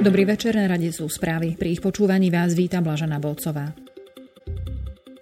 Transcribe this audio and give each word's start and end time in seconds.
Dobrý 0.00 0.24
večer, 0.24 0.56
na 0.56 0.64
rade 0.64 0.88
sú 0.96 1.12
správy. 1.12 1.60
Pri 1.60 1.76
ich 1.76 1.84
počúvaní 1.84 2.32
vás 2.32 2.56
víta 2.56 2.80
Blažana 2.80 3.20
Bolcová. 3.20 3.76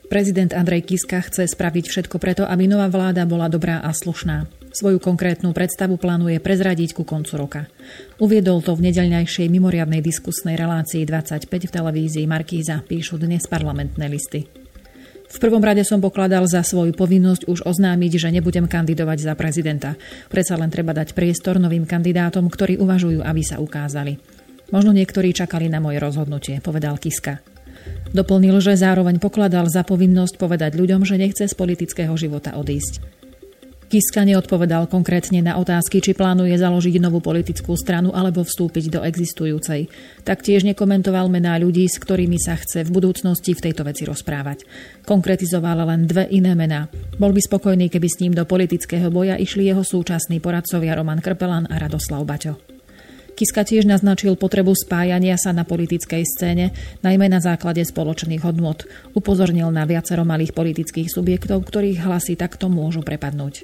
Prezident 0.07 0.55
Andrej 0.55 0.87
Kiska 0.87 1.19
chce 1.27 1.51
spraviť 1.51 1.91
všetko 1.91 2.23
preto, 2.23 2.47
aby 2.47 2.71
nová 2.71 2.87
vláda 2.87 3.27
bola 3.27 3.51
dobrá 3.51 3.83
a 3.83 3.91
slušná. 3.91 4.47
Svoju 4.71 5.03
konkrétnu 5.03 5.51
predstavu 5.51 5.99
plánuje 5.99 6.39
prezradiť 6.39 6.95
ku 6.95 7.03
koncu 7.03 7.35
roka. 7.35 7.63
Uviedol 8.23 8.63
to 8.63 8.79
v 8.79 8.87
nedeľňajšej 8.87 9.51
mimoriadnej 9.51 9.99
diskusnej 9.99 10.55
relácii 10.55 11.03
25 11.03 11.51
v 11.51 11.75
televízii 11.75 12.31
Markíza, 12.31 12.79
píšu 12.79 13.19
dnes 13.19 13.51
parlamentné 13.51 14.07
listy. 14.07 14.47
V 15.27 15.37
prvom 15.43 15.61
rade 15.61 15.83
som 15.83 15.99
pokladal 15.99 16.47
za 16.47 16.63
svoju 16.63 16.95
povinnosť 16.95 17.51
už 17.51 17.67
oznámiť, 17.67 18.13
že 18.23 18.31
nebudem 18.31 18.71
kandidovať 18.71 19.27
za 19.27 19.35
prezidenta. 19.35 19.99
Predsa 20.31 20.55
len 20.55 20.71
treba 20.71 20.95
dať 20.95 21.19
priestor 21.19 21.59
novým 21.59 21.83
kandidátom, 21.83 22.47
ktorí 22.47 22.79
uvažujú, 22.79 23.27
aby 23.27 23.43
sa 23.43 23.59
ukázali. 23.59 24.38
Možno 24.69 24.93
niektorí 24.93 25.33
čakali 25.33 25.73
na 25.73 25.81
moje 25.81 25.97
rozhodnutie, 25.97 26.61
povedal 26.61 27.01
Kiska. 27.01 27.41
Doplnil, 28.13 28.61
že 28.61 28.77
zároveň 28.77 29.21
pokladal 29.21 29.69
za 29.69 29.85
povinnosť 29.85 30.37
povedať 30.37 30.77
ľuďom, 30.77 31.05
že 31.09 31.21
nechce 31.21 31.45
z 31.49 31.55
politického 31.57 32.13
života 32.17 32.57
odísť. 32.57 33.19
Kiska 33.89 34.21
neodpovedal 34.29 34.85
konkrétne 34.85 35.41
na 35.41 35.57
otázky, 35.57 36.05
či 36.05 36.13
plánuje 36.13 36.53
založiť 36.61 37.01
novú 37.01 37.25
politickú 37.25 37.73
stranu 37.73 38.13
alebo 38.13 38.45
vstúpiť 38.45 38.93
do 38.93 39.01
existujúcej. 39.01 39.89
Taktiež 40.29 40.69
nekomentoval 40.69 41.33
mená 41.33 41.57
ľudí, 41.57 41.89
s 41.89 41.97
ktorými 41.97 42.37
sa 42.37 42.61
chce 42.61 42.85
v 42.85 42.93
budúcnosti 42.93 43.57
v 43.57 43.65
tejto 43.65 43.89
veci 43.89 44.05
rozprávať. 44.05 44.69
Konkretizoval 45.09 45.89
len 45.89 46.05
dve 46.05 46.29
iné 46.29 46.53
mená. 46.53 46.93
Bol 47.17 47.33
by 47.33 47.41
spokojný, 47.41 47.89
keby 47.89 48.09
s 48.13 48.21
ním 48.21 48.37
do 48.37 48.45
politického 48.45 49.09
boja 49.09 49.41
išli 49.41 49.73
jeho 49.73 49.81
súčasní 49.81 50.37
poradcovia 50.45 50.93
Roman 50.93 51.25
Krpelan 51.25 51.65
a 51.73 51.81
Radoslav 51.81 52.29
Baťo. 52.29 52.78
Kiska 53.39 53.63
tiež 53.63 53.87
naznačil 53.87 54.35
potrebu 54.35 54.75
spájania 54.75 55.39
sa 55.39 55.55
na 55.55 55.63
politickej 55.63 56.27
scéne, 56.27 56.75
najmä 57.07 57.31
na 57.31 57.39
základe 57.39 57.79
spoločných 57.87 58.43
hodnôt. 58.43 58.83
Upozornil 59.15 59.71
na 59.71 59.87
viacero 59.87 60.27
malých 60.27 60.51
politických 60.51 61.07
subjektov, 61.07 61.63
ktorých 61.63 62.03
hlasy 62.03 62.35
takto 62.35 62.67
môžu 62.67 63.07
prepadnúť. 63.07 63.63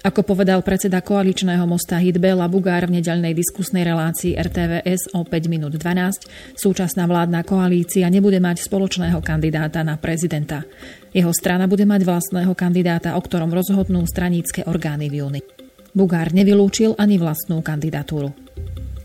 Ako 0.00 0.24
povedal 0.24 0.64
predseda 0.64 1.04
koaličného 1.04 1.68
mosta 1.68 2.00
Hitbela 2.00 2.48
Bugár 2.48 2.88
v 2.88 3.04
nedeľnej 3.04 3.36
diskusnej 3.36 3.84
relácii 3.84 4.40
RTVS 4.40 5.12
o 5.12 5.28
5 5.28 5.52
minút 5.52 5.76
12, 5.76 6.56
súčasná 6.56 7.04
vládna 7.04 7.44
koalícia 7.44 8.08
nebude 8.08 8.40
mať 8.40 8.64
spoločného 8.64 9.20
kandidáta 9.20 9.84
na 9.84 10.00
prezidenta. 10.00 10.64
Jeho 11.12 11.36
strana 11.36 11.68
bude 11.68 11.84
mať 11.84 12.08
vlastného 12.08 12.56
kandidáta, 12.56 13.12
o 13.12 13.20
ktorom 13.20 13.52
rozhodnú 13.52 14.08
stranícke 14.08 14.64
orgány 14.64 15.12
v 15.12 15.20
júni. 15.20 15.67
Bugár 15.98 16.30
nevylúčil 16.30 16.94
ani 16.94 17.18
vlastnú 17.18 17.58
kandidatúru. 17.58 18.30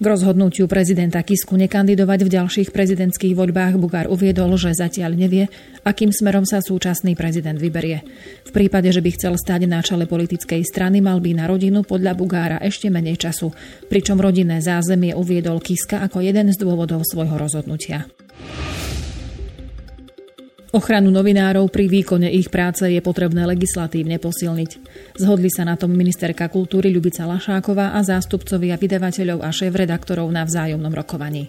K 0.03 0.05
rozhodnutiu 0.11 0.67
prezidenta 0.67 1.23
Kisku 1.23 1.55
nekandidovať 1.55 2.19
v 2.27 2.33
ďalších 2.35 2.69
prezidentských 2.75 3.33
voľbách 3.39 3.79
Bugár 3.79 4.11
uviedol, 4.11 4.51
že 4.59 4.75
zatiaľ 4.75 5.15
nevie, 5.15 5.47
akým 5.87 6.11
smerom 6.11 6.43
sa 6.43 6.59
súčasný 6.59 7.15
prezident 7.15 7.55
vyberie. 7.55 8.03
V 8.43 8.51
prípade, 8.51 8.91
že 8.91 8.99
by 8.99 9.09
chcel 9.15 9.33
stať 9.39 9.63
na 9.63 9.79
čele 9.79 10.03
politickej 10.03 10.61
strany, 10.67 10.99
mal 10.99 11.23
by 11.23 11.39
na 11.39 11.47
rodinu 11.47 11.87
podľa 11.87 12.19
Bugára 12.19 12.59
ešte 12.59 12.91
menej 12.91 13.15
času, 13.15 13.55
pričom 13.87 14.19
rodinné 14.19 14.59
zázemie 14.59 15.15
uviedol 15.15 15.63
Kiska 15.63 16.03
ako 16.03 16.19
jeden 16.19 16.51
z 16.51 16.59
dôvodov 16.59 17.07
svojho 17.07 17.39
rozhodnutia. 17.39 18.03
Ochranu 20.73 21.13
novinárov 21.13 21.69
pri 21.69 21.85
výkone 21.85 22.33
ich 22.33 22.49
práce 22.49 22.81
je 22.89 22.97
potrebné 22.97 23.45
legislatívne 23.45 24.17
posilniť. 24.17 24.71
Zhodli 25.21 25.45
sa 25.53 25.69
na 25.69 25.77
tom 25.77 25.93
ministerka 25.93 26.49
kultúry 26.49 26.89
Ľubica 26.89 27.29
Lašáková 27.29 27.93
a 27.93 28.01
zástupcovia 28.01 28.73
vydavateľov 28.81 29.45
a 29.45 29.53
šéf-redaktorov 29.53 30.25
na 30.33 30.41
vzájomnom 30.41 30.89
rokovaní. 30.89 31.45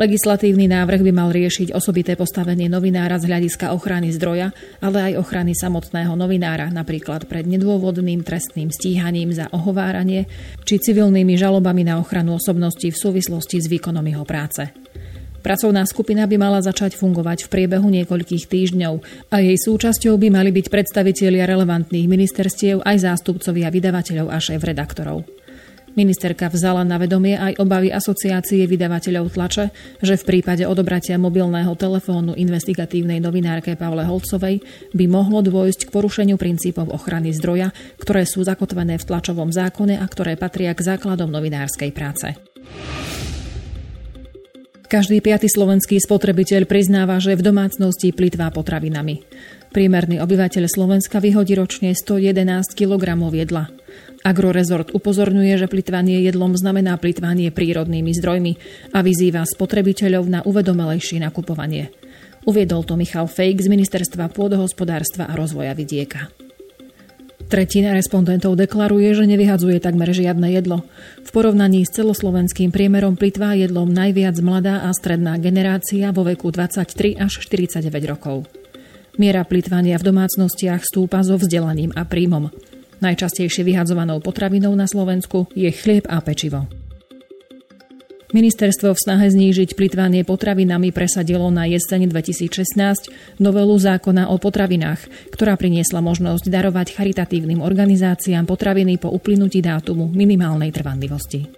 Legislatívny 0.00 0.64
návrh 0.64 1.04
by 1.04 1.12
mal 1.12 1.28
riešiť 1.28 1.76
osobité 1.76 2.16
postavenie 2.16 2.72
novinára 2.72 3.20
z 3.20 3.28
hľadiska 3.28 3.76
ochrany 3.76 4.16
zdroja, 4.16 4.56
ale 4.80 5.12
aj 5.12 5.20
ochrany 5.20 5.52
samotného 5.52 6.16
novinára, 6.16 6.72
napríklad 6.72 7.28
pred 7.28 7.44
nedôvodným 7.44 8.24
trestným 8.24 8.72
stíhaním 8.72 9.28
za 9.28 9.52
ohováranie 9.52 10.24
či 10.64 10.80
civilnými 10.80 11.36
žalobami 11.36 11.84
na 11.84 12.00
ochranu 12.00 12.40
osobnosti 12.40 12.88
v 12.88 12.96
súvislosti 12.96 13.60
s 13.60 13.68
výkonom 13.68 14.08
jeho 14.08 14.24
práce. 14.24 14.87
Pracovná 15.38 15.86
skupina 15.86 16.26
by 16.26 16.36
mala 16.36 16.58
začať 16.58 16.98
fungovať 16.98 17.46
v 17.46 17.52
priebehu 17.52 17.86
niekoľkých 17.86 18.44
týždňov 18.50 18.94
a 19.30 19.36
jej 19.38 19.54
súčasťou 19.54 20.18
by 20.18 20.28
mali 20.34 20.50
byť 20.50 20.66
predstavitelia 20.66 21.46
relevantných 21.46 22.10
ministerstiev 22.10 22.82
aj 22.82 22.96
zástupcovia 23.06 23.70
vydavateľov 23.70 24.34
a 24.34 24.38
šéf-redaktorov. 24.42 25.38
Ministerka 25.98 26.46
vzala 26.46 26.86
na 26.86 26.94
vedomie 26.94 27.34
aj 27.34 27.58
obavy 27.58 27.90
asociácie 27.90 28.70
vydavateľov 28.70 29.34
tlače, 29.34 29.74
že 29.98 30.14
v 30.14 30.26
prípade 30.30 30.62
odobratia 30.62 31.18
mobilného 31.18 31.74
telefónu 31.74 32.38
investigatívnej 32.38 33.18
novinárke 33.18 33.74
Pavle 33.74 34.06
Holcovej 34.06 34.62
by 34.94 35.04
mohlo 35.10 35.42
dôjsť 35.42 35.90
k 35.90 35.92
porušeniu 35.94 36.38
princípov 36.38 36.94
ochrany 36.94 37.34
zdroja, 37.34 37.74
ktoré 37.98 38.22
sú 38.30 38.46
zakotvené 38.46 38.94
v 38.94 39.06
tlačovom 39.10 39.50
zákone 39.50 39.98
a 39.98 40.06
ktoré 40.06 40.38
patria 40.38 40.70
k 40.70 40.86
základom 40.86 41.34
novinárskej 41.34 41.90
práce. 41.90 42.30
Každý 44.88 45.20
piaty 45.20 45.52
slovenský 45.52 46.00
spotrebiteľ 46.00 46.64
priznáva, 46.64 47.20
že 47.20 47.36
v 47.36 47.44
domácnosti 47.44 48.08
plitvá 48.08 48.48
potravinami. 48.48 49.20
Priemerný 49.68 50.16
obyvateľ 50.24 50.64
Slovenska 50.64 51.20
vyhodí 51.20 51.52
ročne 51.60 51.92
111 51.92 52.72
kg 52.72 53.04
jedla. 53.36 53.68
Agrorezort 54.24 54.96
upozorňuje, 54.96 55.60
že 55.60 55.68
plitvanie 55.68 56.24
jedlom 56.24 56.56
znamená 56.56 56.96
plitvanie 56.96 57.52
prírodnými 57.52 58.16
zdrojmi 58.16 58.52
a 58.96 59.04
vyzýva 59.04 59.44
spotrebiteľov 59.44 60.24
na 60.24 60.40
uvedomelejšie 60.48 61.20
nakupovanie. 61.20 61.92
Uviedol 62.48 62.80
to 62.88 62.96
Michal 62.96 63.28
Fejk 63.28 63.60
z 63.60 63.68
Ministerstva 63.68 64.32
pôdohospodárstva 64.32 65.28
a 65.28 65.36
rozvoja 65.36 65.76
vidieka. 65.76 66.47
Tretina 67.48 67.96
respondentov 67.96 68.60
deklaruje, 68.60 69.08
že 69.16 69.24
nevyhadzuje 69.24 69.80
takmer 69.80 70.12
žiadne 70.12 70.52
jedlo. 70.52 70.84
V 71.24 71.30
porovnaní 71.32 71.88
s 71.88 71.96
celoslovenským 71.96 72.68
priemerom 72.68 73.16
plitvá 73.16 73.56
jedlom 73.56 73.88
najviac 73.88 74.36
mladá 74.44 74.84
a 74.84 74.92
stredná 74.92 75.40
generácia 75.40 76.12
vo 76.12 76.28
veku 76.28 76.52
23 76.52 77.16
až 77.16 77.40
49 77.40 77.88
rokov. 78.04 78.44
Miera 79.16 79.48
plitvania 79.48 79.96
v 79.96 80.12
domácnostiach 80.12 80.84
stúpa 80.84 81.24
so 81.24 81.40
vzdelaním 81.40 81.96
a 81.96 82.04
príjmom. 82.04 82.52
Najčastejšie 83.00 83.64
vyhadzovanou 83.64 84.20
potravinou 84.20 84.76
na 84.76 84.84
Slovensku 84.84 85.48
je 85.56 85.72
chlieb 85.72 86.04
a 86.04 86.20
pečivo. 86.20 86.68
Ministerstvo 88.28 88.92
v 88.92 89.00
snahe 89.00 89.24
znížiť 89.32 89.72
plitvanie 89.72 90.20
potravinami 90.20 90.92
presadilo 90.92 91.48
na 91.48 91.64
jeseň 91.64 92.12
2016 92.12 93.40
novelu 93.40 93.72
zákona 93.72 94.28
o 94.28 94.36
potravinách, 94.36 95.32
ktorá 95.32 95.56
priniesla 95.56 96.04
možnosť 96.04 96.52
darovať 96.52 96.92
charitatívnym 96.92 97.64
organizáciám 97.64 98.44
potraviny 98.44 99.00
po 99.00 99.08
uplynutí 99.08 99.64
dátumu 99.64 100.12
minimálnej 100.12 100.68
trvanlivosti. 100.76 101.57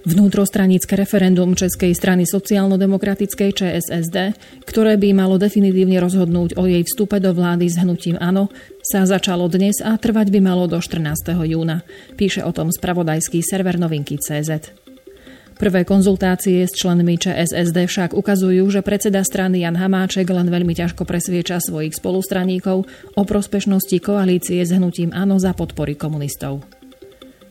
Vnútrostranické 0.00 0.96
referendum 0.96 1.52
Českej 1.52 1.92
strany 1.92 2.24
sociálno-demokratickej 2.24 3.52
ČSSD, 3.52 4.32
ktoré 4.64 4.96
by 4.96 5.12
malo 5.12 5.36
definitívne 5.36 6.00
rozhodnúť 6.00 6.56
o 6.56 6.64
jej 6.64 6.80
vstupe 6.88 7.20
do 7.20 7.36
vlády 7.36 7.68
s 7.68 7.76
hnutím 7.76 8.16
ANO, 8.16 8.48
sa 8.80 9.04
začalo 9.04 9.44
dnes 9.52 9.76
a 9.84 9.92
trvať 10.00 10.32
by 10.32 10.40
malo 10.40 10.64
do 10.64 10.80
14. 10.80 11.36
júna. 11.44 11.84
Píše 12.16 12.40
o 12.40 12.48
tom 12.48 12.72
spravodajský 12.72 13.44
server 13.44 13.76
novinky 13.76 14.16
CZ. 14.16 14.72
Prvé 15.60 15.84
konzultácie 15.84 16.64
s 16.64 16.72
členmi 16.72 17.20
ČSSD 17.20 17.84
však 17.84 18.10
ukazujú, 18.16 18.72
že 18.72 18.80
predseda 18.80 19.20
strany 19.20 19.68
Jan 19.68 19.76
Hamáček 19.76 20.24
len 20.32 20.48
veľmi 20.48 20.72
ťažko 20.72 21.04
presvieča 21.04 21.60
svojich 21.60 21.92
spolustraníkov 21.92 22.88
o 22.88 23.22
prospešnosti 23.28 24.00
koalície 24.00 24.64
s 24.64 24.72
hnutím 24.72 25.12
ANO 25.12 25.36
za 25.36 25.52
podpory 25.52 25.92
komunistov. 25.92 26.79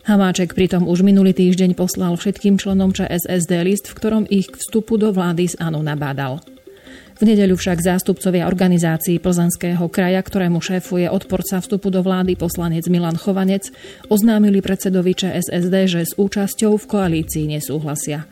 Hamáček 0.10 0.58
pritom 0.58 0.90
už 0.90 1.06
minulý 1.06 1.38
týždeň 1.38 1.78
poslal 1.78 2.18
všetkým 2.18 2.58
členom 2.58 2.90
ČSSD 2.90 3.62
list, 3.62 3.86
v 3.86 3.94
ktorom 3.94 4.24
ich 4.26 4.50
k 4.50 4.58
vstupu 4.58 4.98
do 4.98 5.14
vlády 5.14 5.54
z 5.54 5.62
ANO 5.62 5.86
nabádal. 5.86 6.42
V 7.22 7.30
nedeľu 7.30 7.54
však 7.54 7.78
zástupcovia 7.78 8.50
organizácií 8.50 9.22
Plzanského 9.22 9.86
kraja, 9.86 10.26
ktorému 10.26 10.66
šéfuje 10.66 11.06
odporca 11.14 11.62
vstupu 11.62 11.94
do 11.94 12.02
vlády 12.02 12.34
poslanec 12.34 12.90
Milan 12.90 13.22
Chovanec, 13.22 13.70
oznámili 14.10 14.66
predsedovi 14.66 15.14
ČSSD, 15.14 15.76
že 15.86 16.02
s 16.02 16.18
účasťou 16.18 16.74
v 16.82 16.90
koalícii 16.90 17.46
nesúhlasia. 17.46 18.26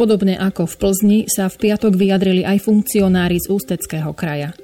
Podobne 0.00 0.40
ako 0.40 0.64
v 0.64 0.74
Plzni 0.80 1.18
sa 1.28 1.52
v 1.52 1.60
piatok 1.60 1.92
vyjadrili 1.92 2.48
aj 2.48 2.64
funkcionári 2.64 3.36
z 3.36 3.52
Ústeckého 3.52 4.16
kraja. 4.16 4.56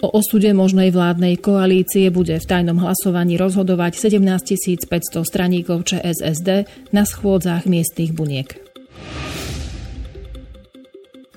O 0.00 0.08
osude 0.16 0.48
možnej 0.56 0.88
vládnej 0.96 1.36
koalície 1.36 2.08
bude 2.08 2.40
v 2.40 2.48
tajnom 2.48 2.80
hlasovaní 2.80 3.36
rozhodovať 3.36 4.00
17 4.00 4.88
500 4.88 5.28
straníkov 5.28 5.84
ČSSD 5.92 6.64
na 6.88 7.04
schôdzach 7.04 7.68
miestnych 7.68 8.16
buniek. 8.16 8.56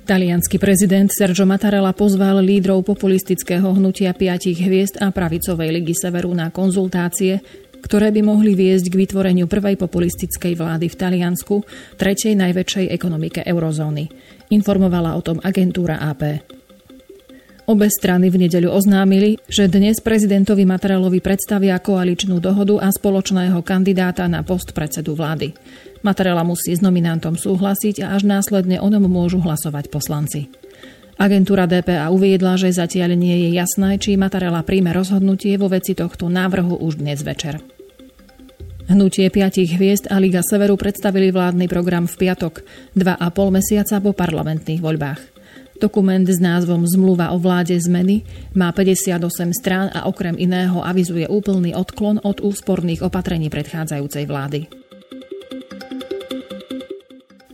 Talianský 0.03 0.59
prezident 0.59 1.11
Sergio 1.11 1.43
Mattarella 1.43 1.91
pozval 1.91 2.39
lídrov 2.39 2.87
populistického 2.87 3.67
hnutia 3.71 4.15
piatich 4.15 4.59
hviezd 4.59 4.99
a 4.99 5.11
pravicovej 5.11 5.79
ligy 5.79 5.95
Severu 5.95 6.31
na 6.31 6.47
konzultácie, 6.51 7.43
ktoré 7.83 8.15
by 8.15 8.23
mohli 8.23 8.55
viesť 8.55 8.91
k 8.91 8.99
vytvoreniu 8.99 9.47
prvej 9.47 9.75
populistickej 9.75 10.55
vlády 10.55 10.87
v 10.87 10.95
Taliansku, 10.95 11.55
tretej 11.99 12.35
najväčšej 12.35 12.95
ekonomike 12.95 13.43
eurozóny. 13.43 14.07
Informovala 14.55 15.19
o 15.19 15.21
tom 15.23 15.43
agentúra 15.43 15.99
AP. 15.99 16.62
Obe 17.63 17.87
strany 17.87 18.27
v 18.27 18.43
nedeľu 18.43 18.75
oznámili, 18.75 19.39
že 19.47 19.71
dnes 19.71 20.03
prezidentovi 20.03 20.67
Matarelovi 20.67 21.23
predstavia 21.23 21.79
koaličnú 21.79 22.43
dohodu 22.43 22.83
a 22.83 22.91
spoločného 22.91 23.63
kandidáta 23.63 24.27
na 24.27 24.43
post 24.43 24.75
predsedu 24.75 25.15
vlády. 25.15 25.55
Matarela 26.03 26.43
musí 26.43 26.75
s 26.75 26.83
nominantom 26.83 27.39
súhlasiť 27.39 28.03
a 28.03 28.19
až 28.19 28.27
následne 28.27 28.83
o 28.83 28.87
ňom 28.91 29.07
môžu 29.07 29.39
hlasovať 29.39 29.87
poslanci. 29.87 30.51
Agentúra 31.15 31.63
DPA 31.63 32.11
uviedla, 32.11 32.59
že 32.59 32.75
zatiaľ 32.75 33.15
nie 33.15 33.47
je 33.47 33.49
jasné, 33.55 33.95
či 33.95 34.19
Matarela 34.19 34.59
príjme 34.67 34.91
rozhodnutie 34.91 35.55
vo 35.55 35.71
veci 35.71 35.95
tohto 35.95 36.27
návrhu 36.27 36.83
už 36.83 36.99
dnes 36.99 37.23
večer. 37.23 37.63
Hnutie 38.91 39.31
piatich 39.31 39.79
hviezd 39.79 40.11
a 40.11 40.19
Liga 40.19 40.43
Severu 40.43 40.75
predstavili 40.75 41.31
vládny 41.31 41.71
program 41.71 42.11
v 42.11 42.27
piatok, 42.27 42.67
dva 42.91 43.15
a 43.15 43.31
pol 43.31 43.55
mesiaca 43.55 44.03
po 44.03 44.11
parlamentných 44.11 44.83
voľbách. 44.83 45.32
Dokument 45.81 46.25
s 46.25 46.37
názvom 46.37 46.85
Zmluva 46.85 47.33
o 47.33 47.37
vláde 47.41 47.73
zmeny 47.77 48.21
má 48.53 48.69
58 48.71 49.19
strán 49.57 49.87
a 49.93 50.05
okrem 50.05 50.37
iného 50.37 50.81
avizuje 50.85 51.25
úplný 51.25 51.73
odklon 51.73 52.21
od 52.21 52.41
úsporných 52.41 53.01
opatrení 53.01 53.49
predchádzajúcej 53.49 54.25
vlády. 54.29 54.59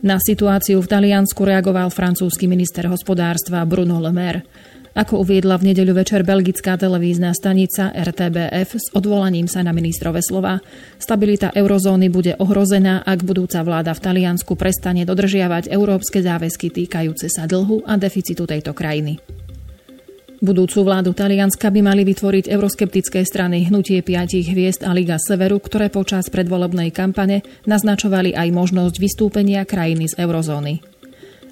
Na 0.00 0.16
situáciu 0.16 0.80
v 0.80 0.88
Taliansku 0.88 1.44
reagoval 1.44 1.92
francúzsky 1.92 2.48
minister 2.48 2.88
hospodárstva 2.88 3.60
Bruno 3.68 4.00
Le 4.00 4.12
Maire. 4.16 4.40
Ako 4.90 5.22
uviedla 5.22 5.54
v 5.54 5.70
nedeľu 5.70 6.02
večer 6.02 6.26
belgická 6.26 6.74
televízna 6.74 7.30
stanica 7.30 7.94
RTBF 7.94 8.70
s 8.74 8.90
odvolaním 8.90 9.46
sa 9.46 9.62
na 9.62 9.70
ministrové 9.70 10.18
slova, 10.18 10.58
stabilita 10.98 11.54
eurozóny 11.54 12.10
bude 12.10 12.34
ohrozená, 12.42 13.06
ak 13.06 13.22
budúca 13.22 13.62
vláda 13.62 13.94
v 13.94 14.02
Taliansku 14.02 14.58
prestane 14.58 15.06
dodržiavať 15.06 15.70
európske 15.70 16.26
záväzky 16.26 16.74
týkajúce 16.74 17.30
sa 17.30 17.46
dlhu 17.46 17.86
a 17.86 17.94
deficitu 17.94 18.50
tejto 18.50 18.74
krajiny. 18.74 19.22
Budúcu 20.40 20.82
vládu 20.82 21.12
Talianska 21.12 21.68
by 21.68 21.84
mali 21.84 22.02
vytvoriť 22.02 22.48
euroskeptické 22.48 23.22
strany 23.28 23.68
Hnutie 23.68 24.00
piatich 24.00 24.48
hviezd 24.48 24.82
a 24.88 24.96
Liga 24.96 25.20
Severu, 25.20 25.60
ktoré 25.60 25.92
počas 25.92 26.32
predvolebnej 26.32 26.90
kampane 26.90 27.44
naznačovali 27.68 28.32
aj 28.32 28.48
možnosť 28.48 28.96
vystúpenia 28.98 29.62
krajiny 29.68 30.08
z 30.08 30.18
eurozóny. 30.18 30.99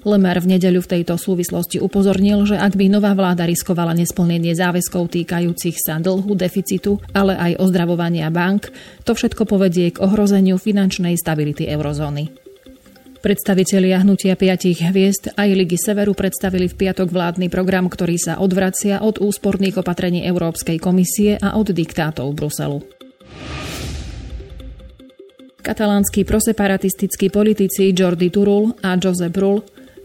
Lemer 0.07 0.39
v 0.39 0.55
nedeľu 0.55 0.79
v 0.87 0.91
tejto 0.95 1.19
súvislosti 1.19 1.83
upozornil, 1.83 2.47
že 2.47 2.55
ak 2.55 2.79
by 2.79 2.87
nová 2.87 3.11
vláda 3.11 3.43
riskovala 3.43 3.91
nesplnenie 3.91 4.55
záväzkov 4.55 5.11
týkajúcich 5.11 5.75
sa 5.75 5.99
dlhu, 5.99 6.39
deficitu, 6.39 7.03
ale 7.11 7.35
aj 7.35 7.59
ozdravovania 7.59 8.31
bank, 8.31 8.71
to 9.03 9.11
všetko 9.11 9.43
povedie 9.43 9.91
k 9.91 9.99
ohrozeniu 9.99 10.55
finančnej 10.55 11.19
stability 11.19 11.67
eurozóny. 11.67 12.31
Predstavitelia 13.19 13.99
hnutia 13.99 14.39
piatich 14.39 14.79
hviezd 14.79 15.35
aj 15.35 15.51
Ligy 15.51 15.75
Severu 15.75 16.15
predstavili 16.15 16.71
v 16.71 16.79
piatok 16.79 17.11
vládny 17.11 17.51
program, 17.51 17.91
ktorý 17.91 18.15
sa 18.15 18.39
odvracia 18.39 19.03
od 19.03 19.19
úsporných 19.19 19.83
opatrení 19.83 20.23
Európskej 20.23 20.79
komisie 20.79 21.35
a 21.35 21.59
od 21.59 21.67
diktátov 21.75 22.31
Bruselu. 22.31 22.79
Katalánsky 25.59 26.23
proseparatistickí 26.23 27.27
politici 27.27 27.91
Jordi 27.91 28.31
Turul 28.31 28.71
a 28.79 28.95
Josep 28.95 29.35
Rull 29.35 29.59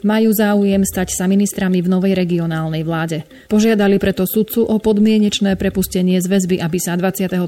majú 0.04 0.30
záujem 0.30 0.84
stať 0.84 1.16
sa 1.16 1.24
ministrami 1.24 1.80
v 1.80 1.88
novej 1.88 2.12
regionálnej 2.12 2.84
vláde. 2.84 3.24
Požiadali 3.48 3.96
preto 3.96 4.28
sudcu 4.28 4.62
o 4.62 4.76
podmienečné 4.76 5.56
prepustenie 5.56 6.20
z 6.20 6.28
väzby, 6.28 6.60
aby 6.60 6.78
sa 6.78 6.94
23. 6.94 7.40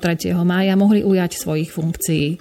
mája 0.42 0.74
mohli 0.74 1.04
ujať 1.04 1.36
svojich 1.36 1.70
funkcií. 1.70 2.40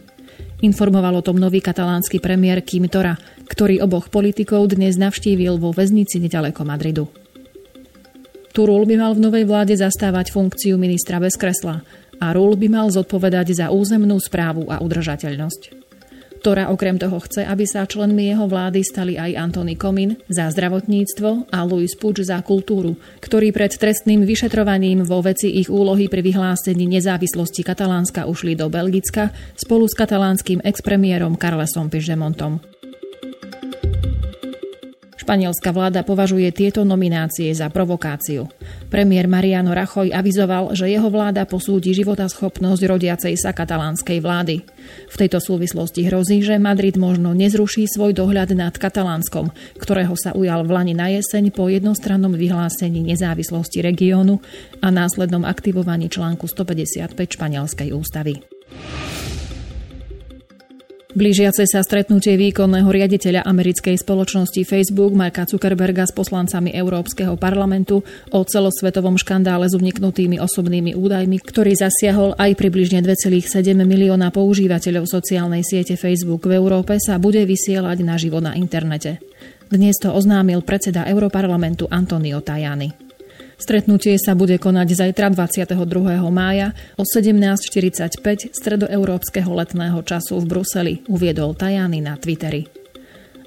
Informoval 0.63 1.19
o 1.19 1.25
tom 1.25 1.35
nový 1.35 1.59
katalánsky 1.59 2.23
premiér 2.23 2.63
Kim 2.63 2.87
Tora, 2.87 3.19
ktorý 3.45 3.83
oboch 3.83 4.07
politikov 4.07 4.71
dnes 4.71 4.95
navštívil 4.95 5.59
vo 5.59 5.75
väznici 5.75 6.17
nedaleko 6.23 6.63
Madridu. 6.63 7.11
Turul 8.55 8.87
by 8.87 8.95
mal 8.95 9.11
v 9.11 9.23
novej 9.27 9.43
vláde 9.43 9.75
zastávať 9.75 10.31
funkciu 10.31 10.79
ministra 10.79 11.19
bez 11.19 11.35
kresla 11.35 11.83
a 12.23 12.31
Rul 12.31 12.55
by 12.55 12.71
mal 12.71 12.87
zodpovedať 12.87 13.51
za 13.51 13.67
územnú 13.67 14.15
správu 14.15 14.71
a 14.71 14.79
udržateľnosť 14.79 15.84
ktorá 16.45 16.69
okrem 16.69 17.01
toho 17.01 17.17
chce, 17.25 17.41
aby 17.41 17.65
sa 17.65 17.89
členmi 17.89 18.29
jeho 18.29 18.45
vlády 18.45 18.85
stali 18.85 19.17
aj 19.17 19.33
Antony 19.33 19.73
Komin 19.73 20.13
za 20.29 20.45
zdravotníctvo 20.53 21.49
a 21.49 21.65
Louis 21.65 21.89
Puč 21.97 22.21
za 22.21 22.37
kultúru, 22.45 23.01
ktorí 23.17 23.49
pred 23.49 23.73
trestným 23.73 24.21
vyšetrovaním 24.29 25.01
vo 25.09 25.25
veci 25.25 25.57
ich 25.57 25.73
úlohy 25.73 26.05
pri 26.05 26.21
vyhlásení 26.21 26.85
nezávislosti 26.85 27.65
Katalánska 27.65 28.29
ušli 28.29 28.53
do 28.53 28.69
Belgicka 28.69 29.33
spolu 29.57 29.89
s 29.89 29.97
katalánskym 29.97 30.61
expremiérom 30.61 31.33
Carlesom 31.33 31.89
Pižemontom. 31.89 32.74
Španielská 35.25 35.73
vláda 35.73 36.05
považuje 36.05 36.53
tieto 36.53 36.85
nominácie 36.85 37.49
za 37.49 37.73
provokáciu. 37.73 38.45
Premiér 38.93 39.25
Mariano 39.25 39.73
Rajoy 39.73 40.13
avizoval, 40.13 40.77
že 40.77 40.85
jeho 40.85 41.09
vláda 41.09 41.49
posúdi 41.49 41.97
životaschopnosť 41.97 42.81
rodiacej 42.85 43.33
sa 43.33 43.49
katalánskej 43.49 44.21
vlády. 44.21 44.61
V 45.09 45.15
tejto 45.17 45.41
súvislosti 45.41 46.05
hrozí, 46.05 46.45
že 46.45 46.61
Madrid 46.61 46.93
možno 47.01 47.33
nezruší 47.33 47.89
svoj 47.89 48.13
dohľad 48.13 48.53
nad 48.53 48.77
Katalánskom, 48.77 49.49
ktorého 49.81 50.13
sa 50.13 50.37
ujal 50.37 50.61
v 50.61 50.77
Lani 50.77 50.93
na 50.93 51.09
jeseň 51.09 51.49
po 51.49 51.73
jednostrannom 51.73 52.37
vyhlásení 52.37 53.01
nezávislosti 53.01 53.81
regiónu 53.81 54.45
a 54.85 54.93
následnom 54.93 55.41
aktivovaní 55.41 56.05
článku 56.05 56.45
155 56.45 57.17
španielskej 57.17 57.97
ústavy. 57.97 58.45
Blížiace 61.15 61.63
sa 61.63 61.79
stretnutie 61.79 62.35
výkonného 62.35 62.91
riaditeľa 62.91 63.47
americkej 63.47 63.95
spoločnosti 64.03 64.67
Facebook 64.67 65.15
Marka 65.15 65.47
Zuckerberga 65.47 66.03
s 66.03 66.11
poslancami 66.11 66.75
Európskeho 66.75 67.39
parlamentu 67.39 68.03
o 68.35 68.39
celosvetovom 68.43 69.15
škandále 69.15 69.71
s 69.71 69.79
uniknutými 69.79 70.43
osobnými 70.43 70.91
údajmi, 70.91 71.39
ktorý 71.39 71.71
zasiahol 71.71 72.35
aj 72.35 72.59
približne 72.59 72.99
2,7 72.99 73.47
milióna 73.87 74.27
používateľov 74.35 75.07
sociálnej 75.07 75.63
siete 75.63 75.95
Facebook 75.95 76.51
v 76.51 76.59
Európe, 76.59 76.99
sa 76.99 77.15
bude 77.15 77.47
vysielať 77.47 78.03
naživo 78.03 78.43
na 78.43 78.51
internete. 78.59 79.23
Dnes 79.71 79.95
to 79.95 80.11
oznámil 80.11 80.67
predseda 80.67 81.07
Európarlamentu 81.07 81.87
Antonio 81.87 82.43
Tajani. 82.43 83.04
Stretnutie 83.55 84.19
sa 84.19 84.35
bude 84.35 84.59
konať 84.59 84.99
zajtra 84.99 85.31
22. 85.31 85.79
mája 86.27 86.75
o 86.99 87.07
17.45 87.07 88.51
stredoeurópskeho 88.51 89.47
letného 89.47 90.03
času 90.03 90.43
v 90.43 90.45
Bruseli, 90.45 90.93
uviedol 91.07 91.55
Tajany 91.55 92.03
na 92.03 92.19
Twitteri. 92.19 92.67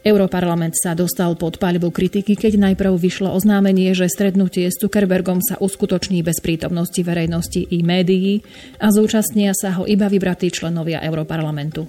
Europarlament 0.09 0.73
sa 0.73 0.97
dostal 0.97 1.37
pod 1.37 1.61
paľbu 1.61 1.93
kritiky, 1.93 2.39
keď 2.39 2.57
najprv 2.57 2.97
vyšlo 2.97 3.29
oznámenie, 3.35 3.93
že 3.93 4.09
stretnutie 4.09 4.73
s 4.73 4.81
Zuckerbergom 4.81 5.45
sa 5.45 5.61
uskutoční 5.61 6.25
bez 6.25 6.41
prítomnosti 6.41 6.97
verejnosti 7.05 7.69
i 7.69 7.85
médií 7.85 8.41
a 8.81 8.89
zúčastnia 8.89 9.53
sa 9.53 9.77
ho 9.77 9.85
iba 9.85 10.09
vybratí 10.09 10.49
členovia 10.49 11.05
Europarlamentu. 11.05 11.85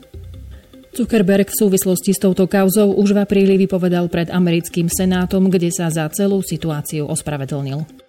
Zuckerberg 0.90 1.54
v 1.54 1.60
súvislosti 1.64 2.12
s 2.12 2.20
touto 2.20 2.50
kauzou 2.50 2.98
už 2.98 3.14
v 3.14 3.22
apríli 3.24 3.56
vypovedal 3.62 4.10
pred 4.10 4.34
americkým 4.34 4.90
senátom, 4.90 5.48
kde 5.48 5.70
sa 5.70 5.88
za 5.88 6.10
celú 6.10 6.42
situáciu 6.42 7.06
ospravedlnil. 7.08 8.09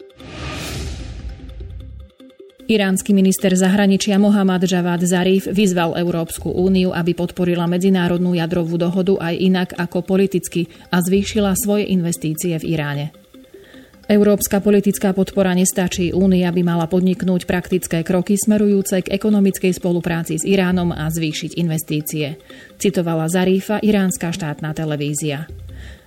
Iránsky 2.71 3.11
minister 3.11 3.51
zahraničia 3.51 4.15
Mohammad 4.15 4.63
Javad 4.63 5.03
Zarif 5.03 5.51
vyzval 5.51 5.99
Európsku 5.99 6.55
úniu, 6.55 6.95
aby 6.95 7.19
podporila 7.19 7.67
medzinárodnú 7.67 8.39
jadrovú 8.39 8.79
dohodu 8.79 9.19
aj 9.19 9.35
inak 9.35 9.69
ako 9.75 10.07
politicky 10.07 10.71
a 10.95 11.03
zvýšila 11.03 11.59
svoje 11.59 11.91
investície 11.91 12.55
v 12.63 12.79
Iráne. 12.79 13.07
Európska 14.11 14.63
politická 14.63 15.11
podpora 15.15 15.51
nestačí. 15.55 16.15
Únia 16.15 16.51
by 16.55 16.63
mala 16.63 16.87
podniknúť 16.87 17.47
praktické 17.47 18.07
kroky 18.07 18.39
smerujúce 18.39 19.03
k 19.03 19.19
ekonomickej 19.19 19.75
spolupráci 19.75 20.39
s 20.39 20.47
Iránom 20.47 20.95
a 20.95 21.11
zvýšiť 21.11 21.59
investície. 21.59 22.39
Citovala 22.79 23.27
Zarífa, 23.27 23.83
iránska 23.83 24.31
štátna 24.31 24.75
televízia. 24.79 25.51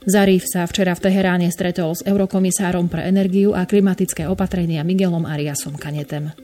Zarif 0.04 0.44
sa 0.44 0.68
včera 0.68 0.92
v 1.00 1.04
Teheráne 1.08 1.48
stretol 1.48 1.96
s 1.96 2.04
eurokomisárom 2.04 2.92
pre 2.92 3.08
energiu 3.08 3.56
a 3.56 3.64
klimatické 3.64 4.28
opatrenia 4.28 4.84
Miguelom 4.84 5.24
Ariasom 5.24 5.80
Kanetem. 5.80 6.36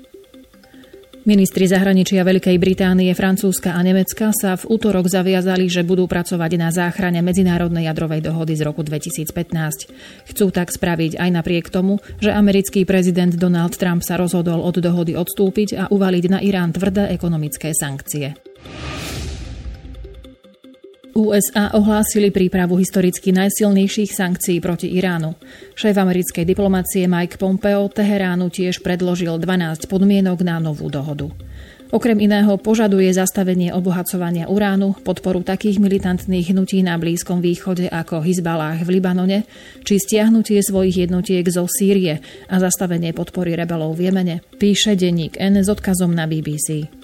Ministri 1.28 1.68
zahraničia 1.68 2.24
Veľkej 2.24 2.56
Británie, 2.56 3.12
Francúzska 3.12 3.75
a 3.75 3.84
Nemecka 3.84 4.32
sa 4.32 4.56
v 4.56 4.63
útorok 4.72 5.12
zaviazali, 5.12 5.68
že 5.68 5.84
budú 5.84 6.08
pracovať 6.08 6.51
na 6.56 6.72
záchrane 6.72 7.20
medzinárodnej 7.20 7.92
jadrovej 7.92 8.24
dohody 8.24 8.56
z 8.56 8.63
roku 8.63 8.82
2015. 8.88 9.28
Chcú 10.32 10.46
tak 10.56 10.72
spraviť 10.72 11.20
aj 11.20 11.30
napriek 11.30 11.68
tomu, 11.68 12.00
že 12.24 12.32
americký 12.32 12.88
prezident 12.88 13.36
Donald 13.36 13.75
Trump 13.75 14.01
sa 14.08 14.16
rozhodol 14.16 14.63
od 14.63 14.80
dohody 14.80 15.20
odstúpiť 15.20 15.70
a 15.75 15.84
uvaliť 15.92 16.24
na 16.32 16.39
Irán 16.39 16.72
tvrdé 16.72 17.12
ekonomické 17.12 17.75
sankcie. 17.75 18.39
USA 21.18 21.74
ohlásili 21.74 22.30
prípravu 22.30 22.78
historicky 22.78 23.34
najsilnejších 23.34 24.13
sankcií 24.13 24.62
proti 24.62 24.94
Iránu. 24.94 25.34
Šéf 25.74 25.98
americkej 25.98 26.46
diplomácie 26.46 27.10
Mike 27.10 27.42
Pompeo 27.42 27.89
Teheránu 27.89 28.54
tiež 28.54 28.86
predložil 28.86 29.42
12 29.42 29.89
podmienok 29.89 30.46
na 30.46 30.62
novú 30.62 30.86
dohodu. 30.94 31.34
Okrem 31.89 32.22
iného 32.22 32.54
požaduje 32.62 33.10
zastavenie 33.10 33.74
obohacovania 33.74 34.46
uránu, 34.46 35.01
podporu 35.01 35.42
takých 35.42 35.82
militantných 35.82 36.54
hnutí 36.54 36.86
na 36.86 37.01
Blízkom 37.01 37.42
východe 37.42 37.89
ako 37.89 38.22
Hizbalách 38.22 38.86
v 38.86 39.01
Libanone, 39.01 39.50
či 39.82 39.98
stiahnutie 39.98 40.62
svojich 40.62 41.10
jednotiek 41.10 41.42
zo 41.50 41.66
Sýrie 41.66 42.22
a 42.46 42.56
zastavenie 42.62 43.10
podpory 43.18 43.58
rebelov 43.58 43.98
v 43.98 44.13
Jemene, 44.13 44.46
píše 44.62 44.94
denník 44.94 45.42
N 45.42 45.58
s 45.58 45.66
odkazom 45.66 46.13
na 46.13 46.30
BBC. 46.30 46.99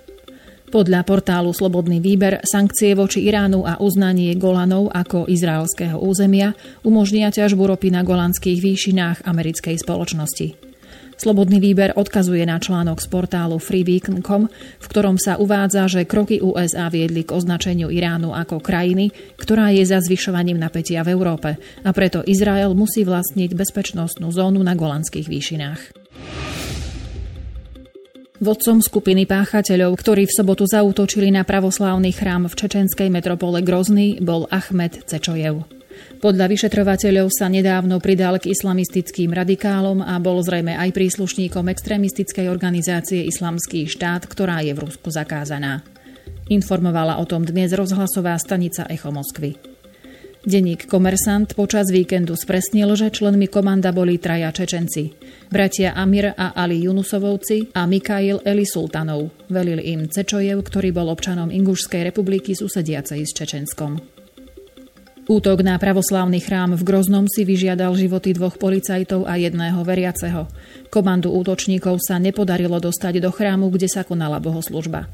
Podľa 0.66 1.06
portálu 1.06 1.54
Slobodný 1.54 2.02
výber 2.02 2.42
sankcie 2.42 2.98
voči 2.98 3.30
Iránu 3.30 3.70
a 3.70 3.78
uznanie 3.78 4.34
Golanov 4.34 4.90
ako 4.90 5.30
izraelského 5.30 6.02
územia 6.02 6.58
umožnia 6.82 7.30
ťažbu 7.30 7.70
ropy 7.70 7.94
na 7.94 8.02
golanských 8.02 8.60
výšinách 8.60 9.30
americkej 9.30 9.78
spoločnosti. 9.78 10.66
Slobodný 11.16 11.64
výber 11.64 11.96
odkazuje 11.96 12.44
na 12.44 12.60
článok 12.60 13.00
z 13.00 13.08
portálu 13.08 13.56
freebeacon.com, 13.56 14.52
v 14.52 14.88
ktorom 14.92 15.16
sa 15.16 15.40
uvádza, 15.40 15.88
že 15.88 16.04
kroky 16.04 16.44
USA 16.44 16.92
viedli 16.92 17.24
k 17.24 17.32
označeniu 17.32 17.88
Iránu 17.88 18.36
ako 18.36 18.60
krajiny, 18.60 19.16
ktorá 19.40 19.72
je 19.72 19.88
za 19.88 20.04
zvyšovaním 20.04 20.60
napätia 20.60 21.08
v 21.08 21.16
Európe 21.16 21.56
a 21.88 21.90
preto 21.96 22.20
Izrael 22.28 22.76
musí 22.76 23.08
vlastniť 23.08 23.56
bezpečnostnú 23.56 24.28
zónu 24.28 24.60
na 24.60 24.76
golandských 24.76 25.30
výšinách. 25.32 26.05
Vodcom 28.44 28.84
skupiny 28.84 29.24
páchateľov, 29.24 29.96
ktorí 29.96 30.28
v 30.28 30.36
sobotu 30.36 30.68
zautočili 30.68 31.32
na 31.32 31.48
pravoslávny 31.48 32.12
chrám 32.12 32.52
v 32.52 32.58
čečenskej 32.60 33.08
metropole 33.08 33.64
Grozny, 33.64 34.20
bol 34.20 34.44
Ahmed 34.52 35.08
Cečojev. 35.08 35.64
Podľa 36.20 36.52
vyšetrovateľov 36.52 37.32
sa 37.32 37.48
nedávno 37.48 38.04
pridal 38.04 38.36
k 38.44 38.52
islamistickým 38.52 39.32
radikálom 39.32 40.04
a 40.04 40.20
bol 40.20 40.44
zrejme 40.44 40.76
aj 40.76 40.92
príslušníkom 40.92 41.72
extrémistickej 41.72 42.52
organizácie 42.52 43.24
Islamský 43.24 43.88
štát, 43.88 44.28
ktorá 44.28 44.60
je 44.68 44.76
v 44.76 44.84
Rusku 44.84 45.08
zakázaná. 45.16 45.88
Informovala 46.52 47.24
o 47.24 47.24
tom 47.24 47.48
dnes 47.48 47.72
rozhlasová 47.72 48.36
stanica 48.36 48.84
Echo 48.92 49.16
Moskvy. 49.16 49.75
Denník 50.46 50.86
Komersant 50.86 51.58
počas 51.58 51.90
víkendu 51.90 52.38
spresnil, 52.38 52.94
že 52.94 53.10
členmi 53.10 53.50
komanda 53.50 53.90
boli 53.90 54.22
traja 54.22 54.54
Čečenci. 54.54 55.10
Bratia 55.50 55.98
Amir 55.98 56.38
a 56.38 56.54
Ali 56.54 56.86
Junusovovci 56.86 57.74
a 57.74 57.90
Mikail 57.90 58.46
Eli 58.46 58.62
Sultanov. 58.62 59.34
Velil 59.50 59.82
im 59.82 60.06
Cečojev, 60.06 60.62
ktorý 60.62 60.94
bol 60.94 61.10
občanom 61.10 61.50
Ingušskej 61.50 62.14
republiky 62.14 62.54
susediacej 62.54 63.26
s 63.26 63.32
Čečenskom. 63.34 63.98
Útok 65.26 65.66
na 65.66 65.82
pravoslávny 65.82 66.38
chrám 66.38 66.78
v 66.78 66.86
Groznom 66.86 67.26
si 67.26 67.42
vyžiadal 67.42 67.98
životy 67.98 68.38
dvoch 68.38 68.62
policajtov 68.62 69.26
a 69.26 69.42
jedného 69.42 69.82
veriaceho. 69.82 70.46
Komandu 70.94 71.34
útočníkov 71.34 71.98
sa 72.06 72.22
nepodarilo 72.22 72.78
dostať 72.78 73.18
do 73.18 73.34
chrámu, 73.34 73.74
kde 73.74 73.90
sa 73.90 74.06
konala 74.06 74.38
bohoslužba. 74.38 75.10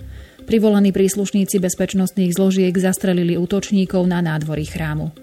Privolaní 0.46 0.92
príslušníci 0.92 1.62
bezpečnostných 1.62 2.36
zložiek 2.36 2.74
zastrelili 2.76 3.40
útočníkov 3.40 4.04
na 4.10 4.20
nádvorí 4.20 4.68
chrámu. 4.68 5.14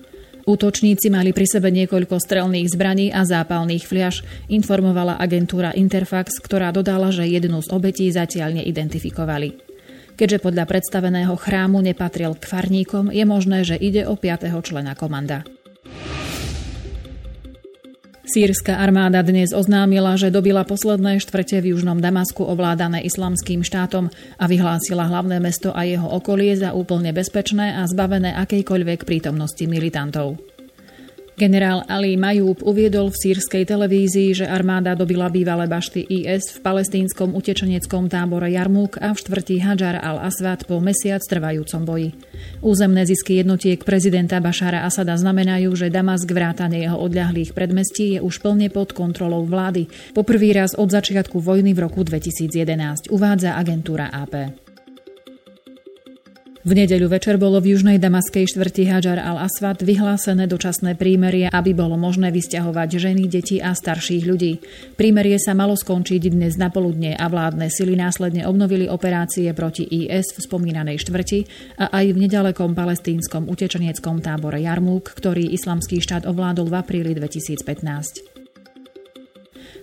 Útočníci 0.48 1.12
mali 1.12 1.36
pri 1.36 1.44
sebe 1.44 1.68
niekoľko 1.68 2.16
strelných 2.16 2.72
zbraní 2.72 3.12
a 3.12 3.20
zápalných 3.28 3.84
fliaž, 3.84 4.24
informovala 4.48 5.20
agentúra 5.20 5.76
Interfax, 5.76 6.40
ktorá 6.40 6.72
dodala, 6.72 7.12
že 7.12 7.28
jednu 7.28 7.60
z 7.60 7.68
obetí 7.68 8.08
zatiaľ 8.08 8.56
neidentifikovali. 8.64 9.60
Keďže 10.16 10.40
podľa 10.40 10.64
predstaveného 10.64 11.36
chrámu 11.36 11.84
nepatril 11.84 12.32
k 12.32 12.48
farníkom, 12.48 13.12
je 13.12 13.22
možné, 13.28 13.62
že 13.62 13.76
ide 13.76 14.08
o 14.08 14.16
piatého 14.16 14.58
člena 14.64 14.96
komanda. 14.96 15.44
Sýrska 18.28 18.76
armáda 18.76 19.24
dnes 19.24 19.56
oznámila, 19.56 20.12
že 20.20 20.28
dobila 20.28 20.60
posledné 20.60 21.16
štvrte 21.16 21.64
v 21.64 21.72
južnom 21.72 21.96
Damasku 21.96 22.44
ovládané 22.44 23.00
islamským 23.08 23.64
štátom 23.64 24.12
a 24.36 24.44
vyhlásila 24.44 25.08
hlavné 25.08 25.40
mesto 25.40 25.72
a 25.72 25.88
jeho 25.88 26.04
okolie 26.04 26.52
za 26.52 26.76
úplne 26.76 27.16
bezpečné 27.16 27.80
a 27.80 27.88
zbavené 27.88 28.36
akejkoľvek 28.36 29.08
prítomnosti 29.08 29.64
militantov. 29.64 30.57
Generál 31.38 31.86
Ali 31.86 32.18
Majúb 32.18 32.66
uviedol 32.66 33.14
v 33.14 33.30
sírskej 33.30 33.62
televízii, 33.62 34.42
že 34.42 34.50
armáda 34.50 34.98
dobila 34.98 35.30
bývalé 35.30 35.70
bašty 35.70 36.02
IS 36.02 36.58
v 36.58 36.66
palestínskom 36.66 37.30
utečeneckom 37.30 38.10
tábore 38.10 38.50
Jarmúk 38.50 38.98
a 38.98 39.14
v 39.14 39.22
štvrtí 39.22 39.62
Hadžar 39.62 40.02
al-Aswad 40.02 40.66
po 40.66 40.82
mesiac 40.82 41.22
trvajúcom 41.22 41.86
boji. 41.86 42.10
Územné 42.58 43.06
zisky 43.06 43.38
jednotiek 43.38 43.78
prezidenta 43.86 44.42
Bašara 44.42 44.82
Asada 44.82 45.14
znamenajú, 45.14 45.78
že 45.78 45.94
Damask 45.94 46.26
vrátane 46.26 46.82
jeho 46.82 46.98
odľahlých 46.98 47.54
predmestí 47.54 48.18
je 48.18 48.20
už 48.20 48.42
plne 48.42 48.66
pod 48.74 48.90
kontrolou 48.90 49.46
vlády. 49.46 49.86
Po 50.18 50.26
prvý 50.26 50.50
raz 50.50 50.74
od 50.74 50.90
začiatku 50.90 51.38
vojny 51.38 51.70
v 51.70 51.86
roku 51.86 52.02
2011 52.02 53.14
uvádza 53.14 53.54
agentúra 53.54 54.10
AP. 54.10 54.67
V 56.68 56.76
nedeľu 56.76 57.08
večer 57.16 57.40
bolo 57.40 57.64
v 57.64 57.72
južnej 57.72 57.96
damaskej 57.96 58.44
štvrti 58.44 58.92
Hajar 58.92 59.16
al-Aswad 59.16 59.80
vyhlásené 59.80 60.44
dočasné 60.44 61.00
prímerie, 61.00 61.48
aby 61.48 61.72
bolo 61.72 61.96
možné 61.96 62.28
vysťahovať 62.28 63.08
ženy, 63.08 63.24
deti 63.24 63.56
a 63.56 63.72
starších 63.72 64.28
ľudí. 64.28 64.60
Prímerie 64.92 65.40
sa 65.40 65.56
malo 65.56 65.72
skončiť 65.72 66.28
dnes 66.28 66.60
na 66.60 66.68
poludne 66.68 67.16
a 67.16 67.24
vládne 67.32 67.72
sily 67.72 67.96
následne 67.96 68.44
obnovili 68.44 68.84
operácie 68.84 69.48
proti 69.56 69.88
IS 69.88 70.36
v 70.36 70.44
spomínanej 70.44 71.00
štvrti 71.00 71.40
a 71.80 71.88
aj 71.88 72.12
v 72.12 72.20
nedalekom 72.28 72.76
palestínskom 72.76 73.48
utečeneckom 73.48 74.20
tábore 74.20 74.60
Jarmúk, 74.60 75.16
ktorý 75.16 75.48
islamský 75.48 76.04
štát 76.04 76.28
ovládol 76.28 76.68
v 76.68 76.84
apríli 76.84 77.16
2015. 77.16 78.37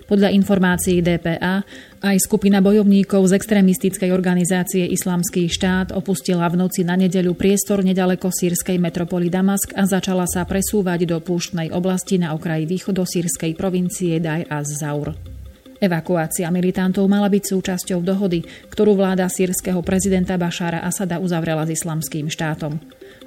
Podľa 0.06 0.30
informácií 0.38 1.02
DPA 1.02 1.66
aj 2.06 2.18
skupina 2.22 2.62
bojovníkov 2.62 3.26
z 3.26 3.42
extrémistickej 3.42 4.14
organizácie 4.14 4.86
Islamský 4.86 5.50
štát 5.50 5.90
opustila 5.98 6.46
v 6.46 6.62
noci 6.62 6.86
na 6.86 6.94
nedeľu 6.94 7.34
priestor 7.34 7.82
nedaleko 7.82 8.30
sírskej 8.30 8.78
metropoly 8.78 9.34
Damask 9.34 9.74
a 9.74 9.90
začala 9.90 10.30
sa 10.30 10.46
presúvať 10.46 11.10
do 11.10 11.18
púštnej 11.18 11.74
oblasti 11.74 12.22
na 12.22 12.38
okraji 12.38 12.70
východosírskej 12.70 13.58
provincie 13.58 14.22
Daj 14.22 14.46
az-Zaur. 14.46 15.18
Evakuácia 15.82 16.54
militantov 16.54 17.10
mala 17.10 17.26
byť 17.26 17.44
súčasťou 17.52 18.00
dohody, 18.06 18.46
ktorú 18.70 18.94
vláda 18.94 19.26
sírskeho 19.26 19.82
prezidenta 19.82 20.38
Bašára 20.38 20.86
Asada 20.86 21.18
uzavrela 21.18 21.66
s 21.66 21.82
islamským 21.82 22.30
štátom. 22.30 22.78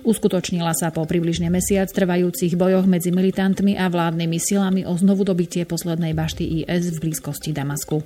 Uskutočnila 0.07 0.73
sa 0.77 0.95
po 0.95 1.03
približne 1.05 1.51
mesiac 1.51 1.91
trvajúcich 1.91 2.55
bojoch 2.55 2.87
medzi 2.87 3.11
militantmi 3.11 3.75
a 3.75 3.91
vládnymi 3.91 4.39
silami 4.39 4.83
o 4.87 4.95
znovu 4.95 5.27
dobitie 5.27 5.67
poslednej 5.67 6.15
bašty 6.15 6.65
IS 6.65 6.97
v 6.97 7.09
blízkosti 7.09 7.51
Damasku. 7.51 8.05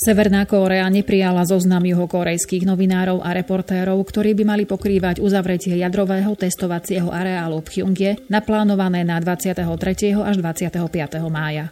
Severná 0.00 0.48
Kórea 0.48 0.88
neprijala 0.88 1.44
zoznam 1.44 1.84
juhokorejských 1.84 2.64
novinárov 2.64 3.20
a 3.20 3.36
reportérov, 3.36 4.00
ktorí 4.00 4.32
by 4.32 4.44
mali 4.48 4.64
pokrývať 4.64 5.20
uzavretie 5.20 5.76
jadrového 5.76 6.32
testovacieho 6.32 7.12
areálu 7.12 7.60
v 7.60 7.66
Pchjongje, 7.68 8.10
naplánované 8.32 9.04
na 9.04 9.20
23. 9.20 9.60
až 10.16 10.40
25. 10.40 10.88
mája. 11.28 11.68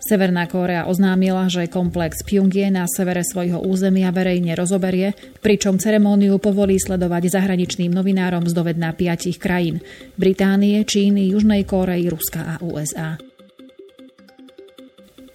Severná 0.00 0.48
Kórea 0.48 0.88
oznámila, 0.88 1.44
že 1.52 1.68
komplex 1.68 2.24
Pyongyang 2.24 2.72
na 2.72 2.84
severe 2.88 3.20
svojho 3.20 3.60
územia 3.60 4.08
verejne 4.08 4.56
rozoberie, 4.56 5.12
pričom 5.44 5.76
ceremóniu 5.76 6.40
povolí 6.40 6.80
sledovať 6.80 7.28
zahraničným 7.36 7.92
novinárom 7.92 8.48
z 8.48 8.56
dovedná 8.56 8.96
piatich 8.96 9.36
krajín 9.36 9.84
Británie, 10.16 10.88
Číny, 10.88 11.28
Južnej 11.36 11.68
Kórei, 11.68 12.08
Ruska 12.08 12.56
a 12.56 12.64
USA. 12.64 13.20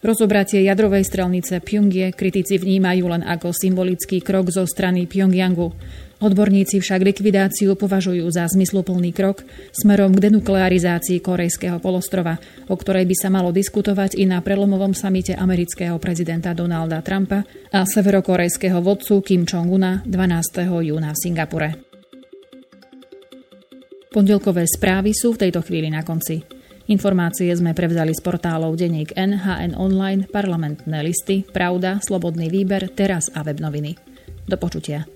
Rozobratie 0.06 0.62
jadrovej 0.62 1.02
strelnice 1.02 1.62
Pyongyang 1.66 2.14
kritici 2.14 2.62
vnímajú 2.62 3.10
len 3.10 3.26
ako 3.26 3.50
symbolický 3.54 4.22
krok 4.22 4.54
zo 4.54 4.66
strany 4.70 5.10
Pyongyangu. 5.10 5.74
Odborníci 6.16 6.80
však 6.80 7.04
likvidáciu 7.04 7.76
považujú 7.76 8.24
za 8.32 8.48
zmysluplný 8.48 9.12
krok 9.12 9.44
smerom 9.76 10.16
k 10.16 10.32
denuklearizácii 10.32 11.20
korejského 11.20 11.84
polostrova, 11.84 12.40
o 12.72 12.76
ktorej 12.80 13.04
by 13.04 13.16
sa 13.20 13.28
malo 13.28 13.52
diskutovať 13.52 14.16
i 14.16 14.24
na 14.24 14.40
prelomovom 14.40 14.96
samite 14.96 15.36
amerického 15.36 16.00
prezidenta 16.00 16.56
Donalda 16.56 17.04
Trumpa 17.04 17.44
a 17.76 17.84
severokorejského 17.84 18.80
vodcu 18.80 19.20
Kim 19.20 19.44
Jong-una 19.44 20.08
12. 20.08 20.88
júna 20.88 21.12
v 21.12 21.20
Singapure. 21.20 21.70
Pondelkové 24.16 24.64
správy 24.72 25.12
sú 25.12 25.36
v 25.36 25.48
tejto 25.48 25.60
chvíli 25.68 25.92
na 25.92 26.00
konci. 26.00 26.40
Informácie 26.88 27.52
sme 27.52 27.76
prevzali 27.76 28.16
z 28.16 28.24
portálov 28.24 28.80
Deník 28.80 29.12
NHN 29.20 29.76
Online, 29.76 30.24
parlamentné 30.32 31.04
listy, 31.04 31.44
Pravda, 31.44 32.00
Slobodný 32.00 32.48
výber, 32.48 32.88
Teraz 32.96 33.28
a 33.36 33.44
web 33.44 33.60
noviny. 33.60 34.00
Do 34.48 34.56
počutia. 34.56 35.15